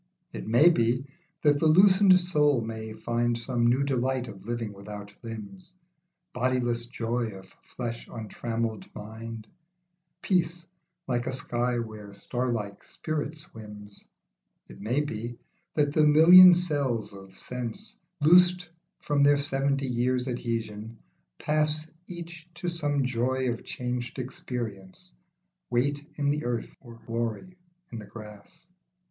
[0.31, 1.05] It may be,
[1.43, 5.75] that the loosened soul may find Some new delight of living without limbs,
[6.33, 9.47] Bodiless joy of flesh untrammelled mind,
[10.23, 10.65] Peace
[11.07, 14.03] like a sky where starlike spirit swims.
[14.65, 15.37] It may be,
[15.75, 18.69] that the million cells of sense, Loosed
[19.01, 20.97] from their seventy years' adhesion,
[21.37, 25.13] pass Each to some joy of changed experience,
[25.69, 27.55] Weight in the earth or glory
[27.91, 28.65] in the grass.